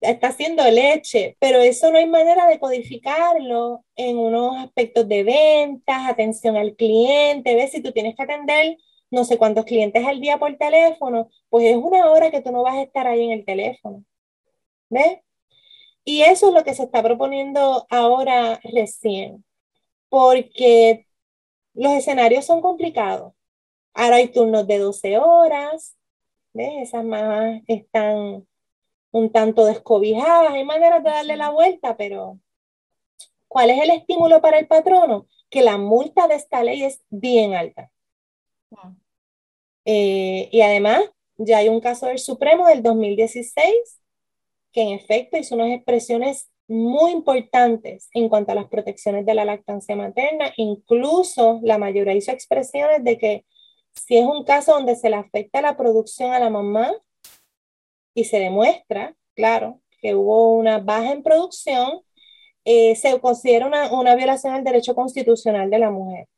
[0.00, 6.08] Está haciendo leche, pero eso no hay manera de codificarlo en unos aspectos de ventas,
[6.08, 7.54] atención al cliente.
[7.54, 7.70] ¿Ves?
[7.70, 8.76] Si tú tienes que atender
[9.10, 12.62] no sé cuántos clientes al día por teléfono, pues es una hora que tú no
[12.62, 14.04] vas a estar ahí en el teléfono.
[14.90, 15.20] ¿Ves?
[16.04, 19.44] Y eso es lo que se está proponiendo ahora recién,
[20.08, 21.06] porque
[21.74, 23.34] los escenarios son complicados.
[23.94, 25.96] Ahora hay turnos de 12 horas,
[26.54, 26.70] ¿ves?
[26.82, 28.46] Esas mamás están
[29.10, 32.38] un tanto descobijadas, hay maneras de darle la vuelta, pero
[33.48, 35.26] ¿cuál es el estímulo para el patrono?
[35.50, 37.90] Que la multa de esta ley es bien alta.
[39.84, 41.02] Eh, y además,
[41.36, 44.00] ya hay un caso del Supremo del 2016
[44.72, 49.44] que en efecto hizo unas expresiones muy importantes en cuanto a las protecciones de la
[49.44, 50.52] lactancia materna.
[50.56, 53.46] Incluso la mayoría hizo expresiones de que
[53.94, 56.92] si es un caso donde se le afecta la producción a la mamá
[58.14, 62.02] y se demuestra, claro, que hubo una baja en producción,
[62.64, 66.28] eh, se considera una, una violación al derecho constitucional de la mujer.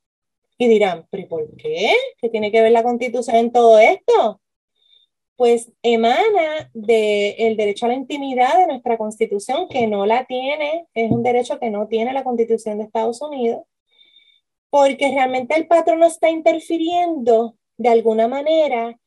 [0.60, 1.94] Y dirán, ¿pero por qué?
[2.18, 4.42] ¿Qué tiene que ver la constitución en todo esto?
[5.34, 11.10] Pues emana del derecho a la intimidad de nuestra constitución, que no la tiene, es
[11.10, 13.62] un derecho que no tiene la constitución de Estados Unidos,
[14.68, 19.00] porque realmente el patrón no está interfiriendo de alguna manera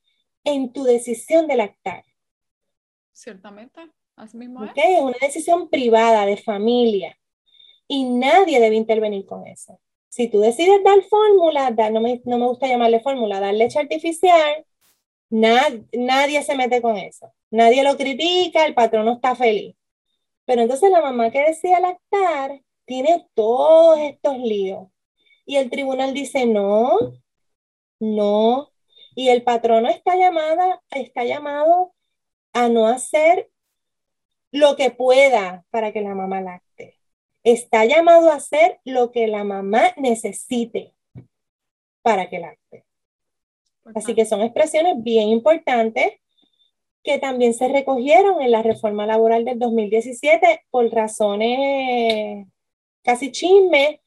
[0.44, 2.04] en tu decisión de lactar.
[3.12, 3.80] Ciertamente,
[4.16, 4.72] así mismo es.
[4.74, 7.16] es una decisión privada, de familia,
[7.88, 9.80] y nadie debe intervenir con eso.
[10.14, 14.64] Si tú decides dar fórmula, no, me, no me gusta llamarle fórmula, dar leche artificial,
[15.32, 17.34] nadie se mete con eso.
[17.50, 19.76] Nadie lo critica, el patrón no está feliz.
[20.46, 24.88] Pero entonces la mamá que decide lactar tiene todos estos líos.
[25.48, 26.96] Y el tribunal dice, no,
[28.00, 28.70] no.
[29.16, 31.96] Y el patrono está, llamada, está llamado
[32.54, 33.50] a no hacer
[34.52, 36.73] lo que pueda para que la mamá lacte
[37.44, 40.94] está llamado a hacer lo que la mamá necesite
[42.02, 42.86] para que lacte.
[43.96, 46.14] Así que son expresiones bien importantes
[47.04, 52.48] que también se recogieron en la reforma laboral del 2017 por razones
[53.04, 54.02] casi chisme.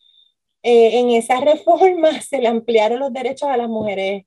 [0.62, 4.25] Eh, en esa reforma se le ampliaron los derechos a las mujeres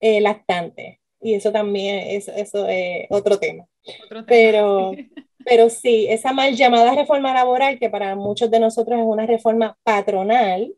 [0.00, 0.98] eh, lactantes.
[1.22, 3.66] Y eso también es eso es otro tema.
[4.04, 4.26] Otro tema.
[4.26, 4.92] Pero,
[5.44, 9.78] Pero sí, esa mal llamada reforma laboral, que para muchos de nosotros es una reforma
[9.82, 10.74] patronal,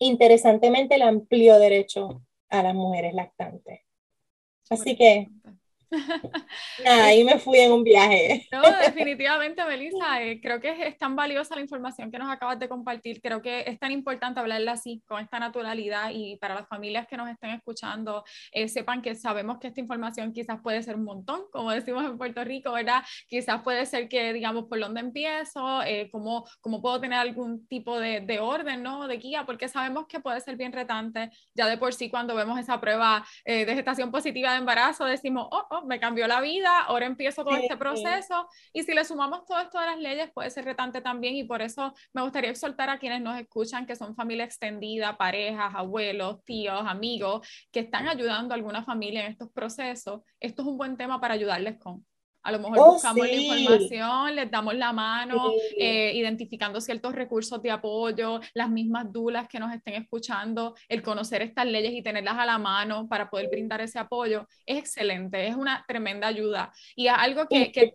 [0.00, 3.80] interesantemente le amplió derecho a las mujeres lactantes.
[4.68, 5.28] Así que
[6.84, 8.46] ahí me fui en un viaje.
[8.56, 12.68] No, definitivamente, Melissa, eh, creo que es, tan valiosa la información que nos acabas de
[12.68, 13.20] compartir.
[13.20, 17.16] Creo que es tan importante hablarla así, con esta naturalidad y para las familias que
[17.16, 21.42] nos estén escuchando, eh, sepan que sabemos que esta información quizás puede ser un montón,
[21.52, 23.02] como decimos en Puerto Rico, ¿verdad?
[23.28, 27.98] Quizás puede ser que, digamos, por dónde empiezo, eh, cómo, cómo, puedo tener algún tipo
[27.98, 29.06] de, de, orden, ¿no?
[29.06, 31.30] De guía, porque sabemos que puede ser bien retante.
[31.54, 35.66] Ya de por sí, cuando vemos esa prueba de gestación positiva de embarazo, decimos, oh,
[35.70, 38.48] oh me cambió la vida, ahora empiezo con este proceso.
[38.72, 41.36] Y si le sumamos todo esto de las leyes, puede ser retante también.
[41.36, 45.74] Y por eso me gustaría exhortar a quienes nos escuchan, que son familia extendida, parejas,
[45.74, 50.22] abuelos, tíos, amigos, que están ayudando a alguna familia en estos procesos.
[50.40, 52.04] Esto es un buen tema para ayudarles con
[52.46, 53.42] A lo mejor Oh, buscamos la sí.
[53.44, 55.76] información, les damos la mano, Sí.
[55.80, 61.42] eh, identificando ciertos recursos de apoyo, las mismas dulas que nos estén escuchando, el conocer
[61.42, 65.56] estas leyes y tenerlas a la mano para poder brindar ese apoyo, es excelente, es
[65.56, 66.72] una tremenda ayuda.
[66.94, 67.92] Y es algo que, que.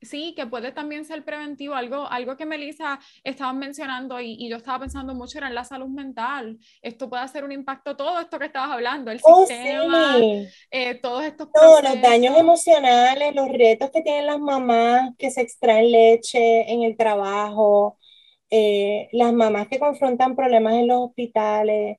[0.00, 1.74] Sí, que puede también ser preventivo.
[1.74, 5.64] Algo, algo que Melissa estaba mencionando y, y yo estaba pensando mucho era en la
[5.64, 6.58] salud mental.
[6.80, 10.48] Esto puede hacer un impacto, todo esto que estabas hablando, el Oh, sistema, sí.
[10.70, 15.40] eh, todos estos No, los daños emocionales, los retos que tienen las mamás que se
[15.40, 17.98] extraen leche en el trabajo,
[18.50, 21.98] eh, las mamás que confrontan problemas en los hospitales.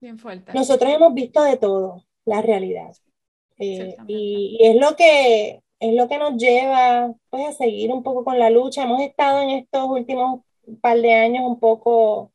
[0.00, 0.52] Bien fuerte.
[0.54, 2.94] Nosotros hemos visto de todo, la realidad.
[3.58, 8.02] Eh, y, y es lo que, es lo que nos lleva pues, a seguir un
[8.02, 8.84] poco con la lucha.
[8.84, 10.40] Hemos estado en estos últimos
[10.80, 12.32] par de años un poco,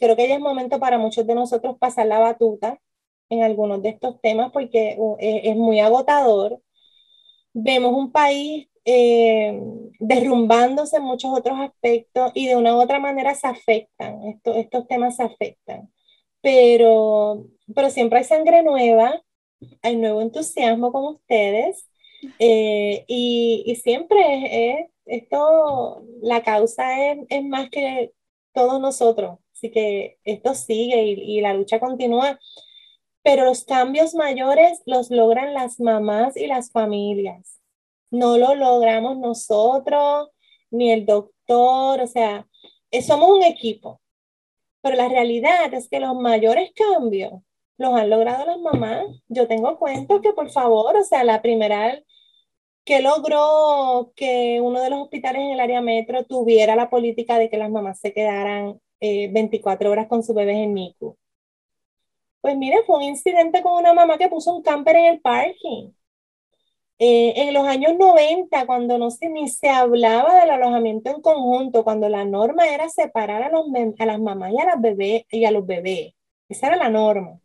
[0.00, 2.78] creo que ya es momento para muchos de nosotros pasar la batuta
[3.28, 6.60] en algunos de estos temas porque uh, es, es muy agotador.
[7.54, 9.58] Vemos un país eh,
[9.98, 14.86] derrumbándose en muchos otros aspectos y de una u otra manera se afectan, estos, estos
[14.86, 15.90] temas se afectan,
[16.42, 19.22] pero, pero siempre hay sangre nueva,
[19.82, 21.88] hay nuevo entusiasmo con ustedes
[22.38, 28.12] eh, y, y, siempre es, es, esto, la causa es, es, más que
[28.52, 32.38] todos nosotros, así que esto sigue y, y la lucha continúa
[33.24, 37.60] pero los cambios mayores los logran las mamás y las familias.
[38.10, 40.28] No lo logramos nosotros,
[40.70, 42.46] ni el doctor, o sea,
[42.90, 44.00] eh, somos un equipo.
[44.82, 47.32] Pero la realidad es que los mayores cambios
[47.78, 49.06] los han logrado las mamás.
[49.28, 51.98] Yo tengo cuentos que, por favor, o sea, la primera
[52.84, 57.50] que logró que uno de los hospitales en el área metro tuviera la política de
[57.50, 61.16] que las mamás se quedaran eh, 24 horas con sus bebés en NICU.
[62.44, 65.92] Pues mire, fue un incidente con una mamá que puso un camper en el parking.
[66.98, 71.84] Eh, en los años 90, cuando no se, ni se hablaba del alojamiento en conjunto,
[71.84, 73.64] cuando la norma era separar a, los,
[73.98, 76.12] a las mamás y a, las bebés, y a los bebés.
[76.46, 77.40] Esa era la norma.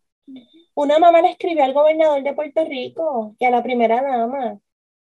[0.76, 4.60] Una mamá le escribió al gobernador de Puerto Rico y a la primera dama.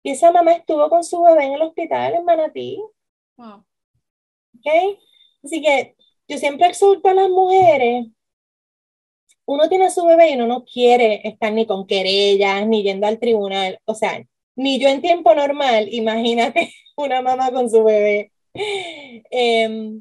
[0.02, 2.82] Y esa mamá estuvo con su bebé en el hospital en Manatí.
[3.36, 3.64] Wow.
[4.58, 4.98] ¿Okay?
[5.44, 5.94] Así que
[6.26, 8.06] yo siempre exhorto a las mujeres
[9.46, 13.06] uno tiene a su bebé y uno no quiere estar ni con querellas, ni yendo
[13.06, 14.22] al tribunal, o sea,
[14.56, 18.32] ni yo en tiempo normal, imagínate una mamá con su bebé.
[19.30, 20.00] Eh,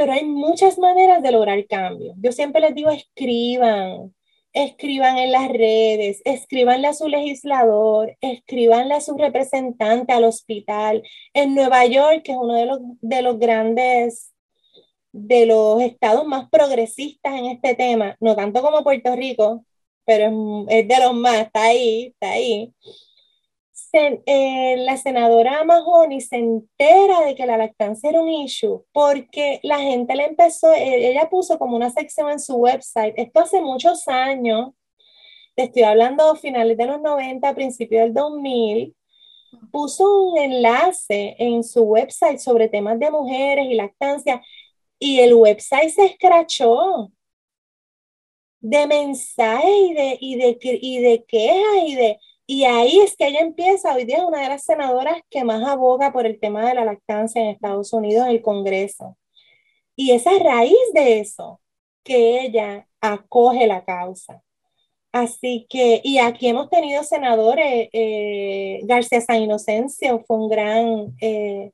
[0.00, 2.14] pero hay muchas maneras de lograr cambio.
[2.16, 4.14] Yo siempre les digo, escriban,
[4.54, 11.02] escriban en las redes, escribanle a su legislador, escribanle a su representante al hospital.
[11.34, 14.32] En Nueva York, que es uno de los, de los grandes
[15.12, 19.64] de los estados más progresistas en este tema, no tanto como Puerto Rico,
[20.04, 22.74] pero es, de los más, está ahí, está ahí.
[23.92, 29.80] Eh, la senadora Mahoney se entera de que la lactancia era un issue porque la
[29.80, 34.70] gente le empezó, ella puso como una sección en su website, esto hace muchos años,
[35.56, 38.94] te estoy hablando finales de los 90, principios del 2000,
[39.72, 44.40] puso un enlace en su website sobre temas de mujeres y lactancia
[45.00, 47.10] y el website se escrachó
[48.60, 52.18] de mensajes y de, y de, y de quejas y de...
[52.46, 55.66] Y ahí es que ella empieza, hoy día es una de las senadoras que más
[55.66, 59.16] aboga por el tema de la lactancia en Estados Unidos, en el Congreso.
[59.96, 61.60] Y es a raíz de eso
[62.04, 64.42] que ella acoge la causa.
[65.12, 71.72] Así que, y aquí hemos tenido senadores, eh, García San Inocencio fue un gran, eh,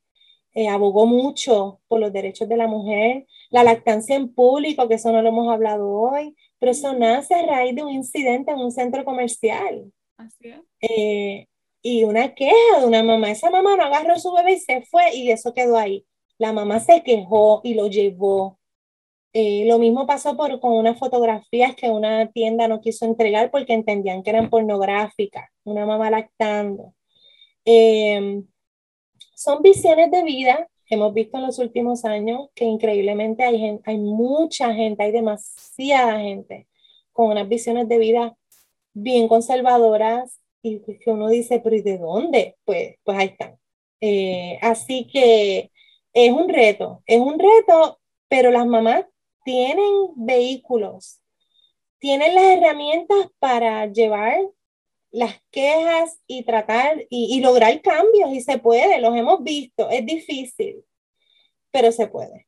[0.57, 5.13] eh, abogó mucho por los derechos de la mujer, la lactancia en público, que eso
[5.13, 8.73] no lo hemos hablado hoy, pero eso nace a raíz de un incidente en un
[8.73, 9.93] centro comercial.
[10.17, 10.61] Así es.
[10.81, 11.47] Eh,
[11.83, 14.81] y una queja de una mamá, esa mamá no agarró a su bebé y se
[14.87, 16.07] fue y eso quedó ahí.
[16.39, 18.59] La mamá se quejó y lo llevó.
[19.35, 23.75] Eh, lo mismo pasó por, con unas fotografías que una tienda no quiso entregar porque
[23.75, 26.95] entendían que eran pornográficas, una mamá lactando.
[27.67, 28.43] Eh,
[29.37, 33.99] son visiones de vida que hemos visto en los últimos años que increíblemente hay, hay
[33.99, 36.67] mucha gente, hay demasiada gente
[37.13, 38.37] con unas visiones de vida
[38.95, 42.57] bien conservadoras y que uno dice, pero ¿y de dónde?
[42.65, 43.59] Pues, pues ahí están.
[44.01, 45.71] Eh, así que
[46.15, 49.05] es un reto, es un reto, pero las mamás
[49.45, 51.21] tienen vehículos,
[51.99, 54.39] tienen las herramientas para llevar
[55.17, 60.85] las quejas y tratar y, lograr cambios y se puede, los hemos visto, es difícil,
[61.71, 62.46] pero se puede.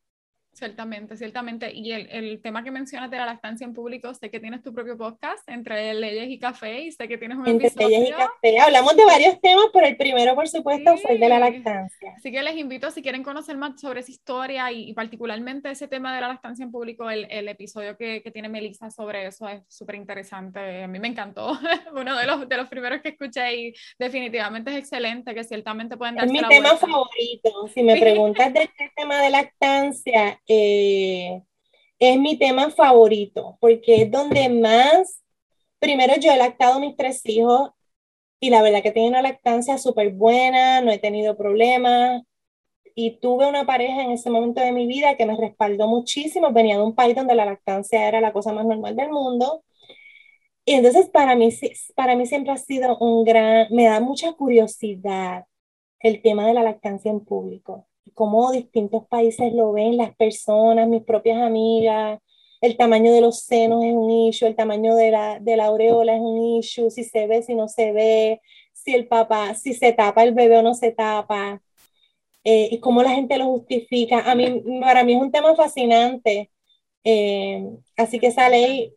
[0.59, 1.73] Ciertamente, ciertamente.
[1.73, 4.75] Y el, el, tema que mencionas de la lactancia en público, sé que tienes tu
[4.75, 8.59] propio podcast entre leyes y café y sé que tienes un entre leyes y café.
[8.59, 12.13] Hablamos de varios temas, pero el primero, por supuesto, fue el de la lactancia.
[12.17, 16.13] Así que les invito, si quieren conocer más sobre esa historia y, particularmente ese tema
[16.13, 19.63] de la lactancia en público, el, el episodio que, que, tiene Melissa sobre eso es
[19.69, 20.83] súper interesante.
[20.83, 21.53] A mí me encantó.
[21.95, 26.17] Uno de los, de los primeros que escuché y definitivamente es excelente, que ciertamente pueden
[26.17, 27.69] darse Es mi tema favorito.
[27.73, 31.42] Si me preguntas del tema de lactancia, eh,
[31.99, 35.22] es mi tema favorito, porque es donde más,
[35.78, 37.70] primero yo he lactado mis tres hijos
[38.40, 42.22] y la verdad que tengo una lactancia súper buena, no he tenido problemas
[42.94, 46.76] y tuve una pareja en ese momento de mi vida que me respaldó muchísimo, venía
[46.76, 49.64] de un país donde la lactancia era la cosa más normal del mundo.
[50.64, 51.51] Y entonces para mí,
[51.96, 55.44] para mí siempre ha sido un gran, me da mucha curiosidad
[56.01, 57.88] el tema de la lactancia en público
[58.19, 62.19] cómo distintos países lo ven, las personas, mis propias amigas,
[62.61, 66.16] el tamaño de los senos es un issue, el tamaño de la, de la aureola
[66.16, 68.41] es un issue, si se ve, si no se ve,
[68.73, 71.62] si el papá, si se tapa el bebé o no se tapa,
[72.43, 74.29] eh, y cómo la gente lo justifica.
[74.29, 76.51] A mí, para mí es un tema fascinante,
[77.05, 77.64] eh,
[77.97, 78.95] así que esa ley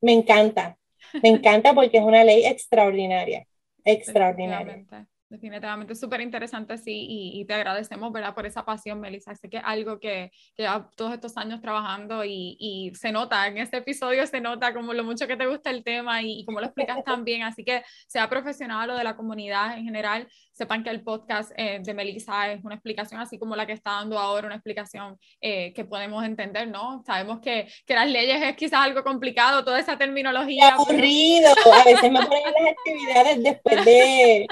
[0.00, 0.76] me encanta,
[1.22, 3.46] me encanta porque es una ley extraordinaria,
[3.84, 4.84] extraordinaria.
[5.28, 8.32] Definitivamente súper interesante, sí, y, te agradecemos, ¿verdad?
[8.32, 9.34] Por esa pasión, Melissa.
[9.34, 13.58] Sé que es algo que, que todos estos años trabajando y, y, se nota, en
[13.58, 16.66] este episodio se nota como lo mucho que te gusta el tema y, como lo
[16.66, 17.42] explicas también.
[17.42, 21.80] Así que sea profesional o de la comunidad en general, sepan que el podcast eh,
[21.82, 25.72] de Melissa es una explicación así como la que está dando ahora, una explicación eh,
[25.74, 27.02] que podemos entender, ¿no?
[27.04, 30.68] Sabemos que, que, las leyes es quizás algo complicado, toda esa terminología.
[30.68, 34.46] aburrido, a veces me ponen las actividades después de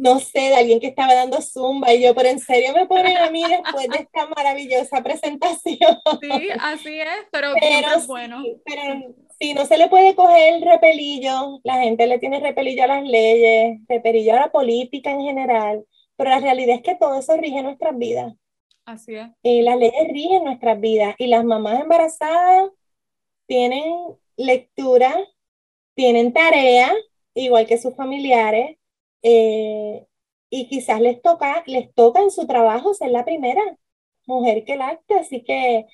[0.00, 3.18] no sé, de alguien que estaba dando zumba y yo, pero en serio me ponen
[3.18, 6.00] a mí después de esta maravillosa presentación.
[6.22, 8.42] Sí, así es, pero, pero bueno.
[8.64, 12.86] pero si no se le puede coger el repelillo, la gente le tiene repelillo a
[12.86, 15.84] las leyes, repelillo a la política en general,
[16.16, 18.32] pero la realidad es que todo eso rige nuestras vidas.
[18.86, 19.28] Así es.
[19.42, 22.70] Y las leyes rigen nuestras vidas y las mamás embarazadas
[23.44, 23.84] tienen
[24.38, 25.14] lectura,
[25.92, 26.90] tienen tarea,
[27.34, 28.78] igual que sus familiares,
[29.22, 30.06] eh,
[30.50, 33.62] y quizás les toca, les toca en su trabajo ser la primera
[34.26, 35.86] mujer que lacte, así que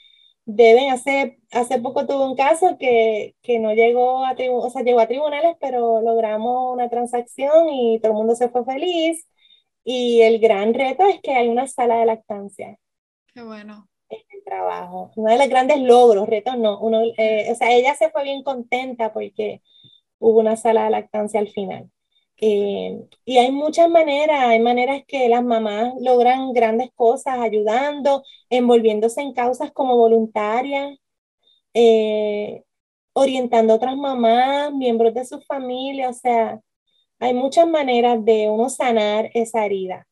[0.47, 5.01] deben hacer, hace poco tuve un caso que, que no llegó a, o sea, llegó
[5.01, 9.27] a tribunales, pero logramos una transacción y todo el mundo se fue feliz.
[9.85, 12.77] Y el gran reto es que hay una sala de lactancia.
[13.35, 13.89] Qué bueno.
[14.09, 15.13] En el trabajo.
[15.17, 16.79] Uno de los grandes logros, retos no.
[16.81, 19.63] Uno, eh, o sea, ella se fue bien contenta porque
[20.19, 21.91] hubo una sala de lactancia al final.
[22.39, 29.23] Eh, y hay muchas maneras, hay maneras que las mamás logran grandes cosas ayudando, envolviéndose
[29.23, 30.99] en causas como voluntarias,
[31.75, 32.65] eh,
[33.15, 36.61] orientando a otras mamás, miembros de su familia, o sea,
[37.19, 40.07] hay muchas maneras de uno sanar esa herida.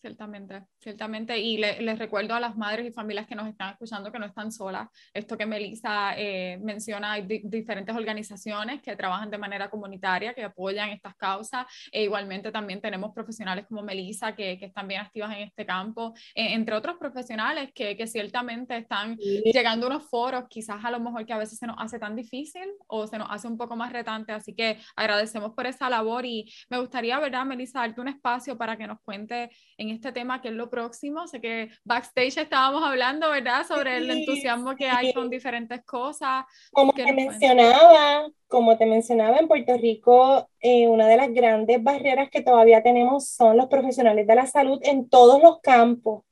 [0.00, 1.38] Ciertamente, ciertamente.
[1.38, 4.52] Y les recuerdo a las madres y familias que nos están escuchando que no están
[4.52, 4.88] solas.
[5.14, 10.90] Esto que Melissa eh, menciona, hay diferentes organizaciones que trabajan de manera comunitaria, que apoyan
[10.90, 11.66] estas causas.
[11.90, 16.14] E igualmente también tenemos profesionales como Melissa que, que están bien activas en este campo,
[16.34, 21.00] e, entre otros profesionales que, que ciertamente están llegando a unos foros, quizás a lo
[21.00, 23.76] mejor que a veces se nos hace tan difícil o se nos hace un poco
[23.76, 24.32] más retante.
[24.32, 28.76] Así que agradecemos por esa labor y me gustaría, ¿verdad, Melissa, darte un espacio para
[28.76, 31.26] que nos cuente en este tema que es lo próximo.
[31.28, 33.66] Sé que backstage estábamos hablando, ¿verdad?
[33.66, 36.46] Sobre el entusiasmo que hay con diferentes cosas.
[36.72, 42.30] Como te mencionaba, como te mencionaba, en Puerto Rico, eh, una de las grandes barreras
[42.30, 46.24] que todavía tenemos son los profesionales de la salud en todos los campos.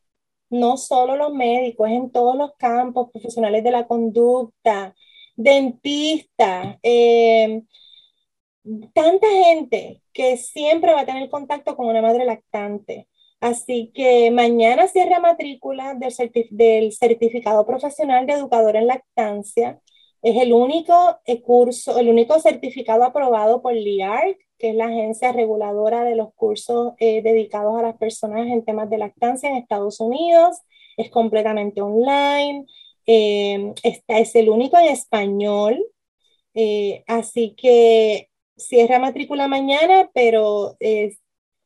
[0.48, 4.94] No solo los médicos, en todos los campos, profesionales de la conducta,
[5.36, 7.62] dentistas, eh,
[8.94, 13.06] tanta gente que siempre va a tener contacto con una madre lactante.
[13.40, 19.80] Así que mañana cierra matrícula del, certificado profesional de educador en lactancia.
[20.22, 25.32] Es el único eh, curso, el único certificado aprobado por LIARC, que es la agencia
[25.32, 30.00] reguladora de los cursos eh, dedicados a las personas en temas de lactancia en Estados
[30.00, 30.58] Unidos.
[30.98, 32.66] Es completamente online.
[33.06, 35.82] Eh, esta es el único en español.
[37.06, 40.76] así que cierra matrícula mañana, pero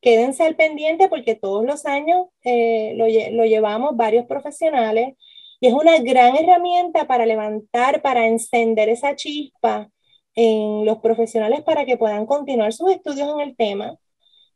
[0.05, 5.15] quédense al pendiente porque todos los años eh, lo, lo, llevamos varios profesionales
[5.59, 9.89] y es una gran herramienta para levantar, para encender esa chispa
[10.35, 13.97] en los profesionales para que puedan continuar sus estudios en el tema,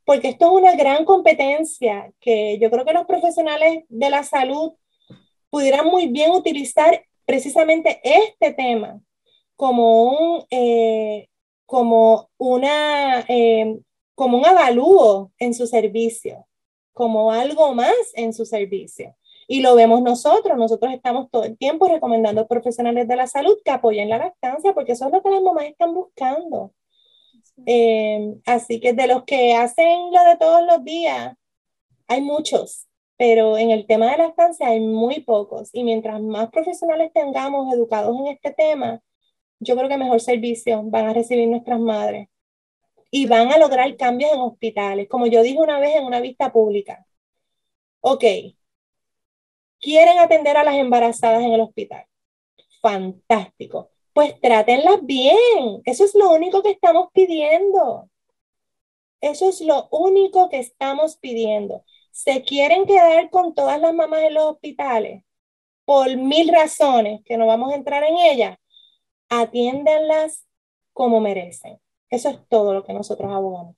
[0.06, 4.74] porque esto es una gran competencia que yo creo que los profesionales de la salud
[5.50, 9.02] pudieran muy bien utilizar precisamente este tema
[9.56, 11.28] como un, eh,
[11.66, 13.80] como una, eh,
[14.20, 16.46] como un avalúo en su servicio,
[16.92, 19.16] como algo más en su servicio.
[19.48, 23.56] Y lo vemos nosotros, nosotros estamos todo el tiempo recomendando a profesionales de la salud
[23.64, 26.74] que apoyen la lactancia, porque eso es lo que las mamás están buscando.
[27.66, 31.38] Eh, así que de los que hacen lo de todos los días,
[32.08, 35.70] hay muchos, pero en el tema de lactancia hay muy pocos.
[35.72, 39.02] Y mientras más profesionales tengamos educados en este tema,
[39.62, 42.28] yo creo que mejor servicio van a recibir nuestras madres
[43.12, 45.08] y van a lograr cambios en hospitales.
[45.10, 47.06] Como yo dije una vez en una vista pública,
[48.02, 48.24] ok,
[49.80, 52.06] quieren atender a las embarazadas en el hospital.
[52.82, 53.92] Fantástico.
[54.14, 55.82] Pues trátenlas bien.
[55.86, 58.10] Eso es lo único que estamos pidiendo.
[59.22, 61.84] Eso es lo único que estamos pidiendo.
[62.12, 65.24] Se quieren quedar con todas las mamás en los hospitales
[65.86, 68.58] por mil razones que no vamos a entrar en ellas.
[69.30, 70.46] Atiéndanlas
[70.94, 71.80] como merecen.
[72.12, 73.76] Eso es todo lo que nosotros abogamos.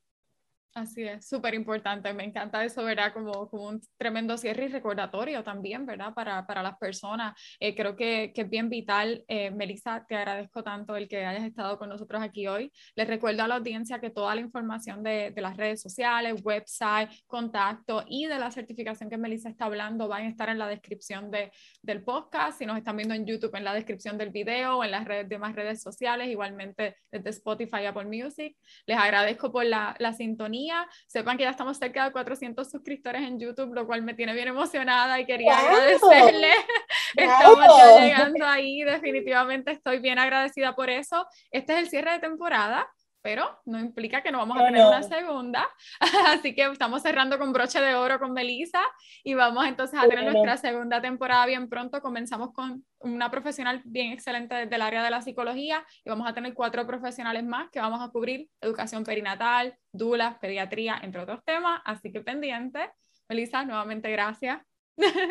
[0.74, 2.14] Así es, súper importante.
[2.14, 3.12] Me encanta eso, ¿verdad?
[3.12, 6.14] Como, como un tremendo cierre y recordatorio también, ¿verdad?
[6.14, 7.34] Para, para las personas.
[7.60, 9.22] Eh, creo que, que, es bien vital.
[9.28, 12.72] Eh, Melissa, te agradezco tanto el que hayas estado con nosotros aquí hoy.
[12.96, 17.10] Les recuerdo a la audiencia que toda la información de, de las redes sociales, website,
[17.28, 21.32] contacto y de la certificación que Melissa está hablando van a estar en la descripción
[21.32, 21.52] de,
[21.82, 22.60] del podcast.
[22.60, 25.28] Si nos están viendo en YouTube, en la descripción del video o en las redes,
[25.28, 28.56] demás redes sociales, igualmente desde Spotify, Apple Music.
[28.86, 30.61] Les agradezco por la, la sintonía
[31.08, 34.48] Sepan que ya estamos cerca de 400 suscriptores en YouTube, lo cual me tiene bien
[34.48, 36.52] emocionada y quería agradecerle.
[37.16, 41.26] Estamos ya llegando ahí, definitivamente estoy bien agradecida por eso.
[41.52, 42.90] Este es el cierre de temporada
[43.22, 45.68] pero no implica que no vamos a tener una segunda.
[46.28, 48.82] Así que estamos cerrando con broche de oro con Melissa
[49.24, 52.02] y vamos entonces a tener nuestra segunda temporada bien pronto.
[52.02, 56.34] Comenzamos con una profesional bien excelente desde el área de la psicología y vamos a
[56.34, 61.82] tener cuatro profesionales más que vamos a cubrir educación perinatal, dulas, pediatría, entre otros temas.
[61.86, 62.90] Así que pendiente.
[63.30, 64.60] Melissa, nuevamente gracias.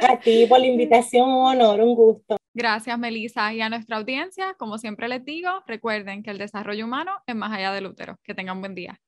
[0.09, 2.40] A ti por la invitación, un honor, un gusto.
[2.55, 3.53] Gracias, Melissa.
[3.55, 7.53] Y a nuestra audiencia, como siempre les digo, recuerden que el desarrollo humano es más
[7.53, 8.19] allá del útero.
[8.25, 9.01] Que tengan buen día.